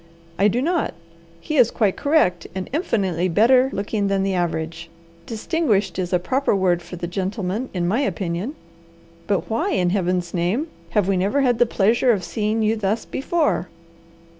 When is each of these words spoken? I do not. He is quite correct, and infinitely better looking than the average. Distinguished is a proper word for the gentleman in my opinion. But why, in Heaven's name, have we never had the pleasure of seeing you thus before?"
I 0.39 0.47
do 0.47 0.63
not. 0.63 0.95
He 1.41 1.57
is 1.57 1.69
quite 1.69 1.95
correct, 1.95 2.47
and 2.55 2.71
infinitely 2.73 3.29
better 3.29 3.69
looking 3.71 4.07
than 4.07 4.23
the 4.23 4.33
average. 4.33 4.89
Distinguished 5.27 5.99
is 5.99 6.11
a 6.11 6.17
proper 6.17 6.55
word 6.55 6.81
for 6.81 6.95
the 6.95 7.05
gentleman 7.05 7.69
in 7.71 7.87
my 7.87 7.99
opinion. 7.99 8.55
But 9.27 9.47
why, 9.47 9.73
in 9.73 9.91
Heaven's 9.91 10.33
name, 10.33 10.69
have 10.97 11.07
we 11.07 11.17
never 11.17 11.41
had 11.41 11.59
the 11.59 11.67
pleasure 11.67 12.11
of 12.11 12.23
seeing 12.23 12.63
you 12.63 12.75
thus 12.75 13.05
before?" 13.05 13.69